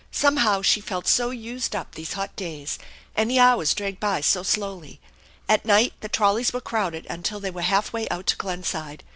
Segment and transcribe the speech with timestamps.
[0.09, 2.79] Somehow she felt so used up these hot days,
[3.15, 4.99] and the hours dragged by so slowly.
[5.47, 9.03] At night the trolleys were crowded until they were half way out to Glen side.